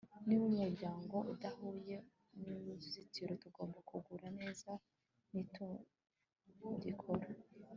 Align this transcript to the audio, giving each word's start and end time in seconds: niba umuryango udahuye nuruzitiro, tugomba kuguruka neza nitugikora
niba 0.25 0.43
umuryango 0.51 1.15
udahuye 1.33 1.95
nuruzitiro, 2.39 3.31
tugomba 3.43 3.77
kuguruka 3.87 4.27
neza 4.39 4.69
nitugikora 5.31 7.27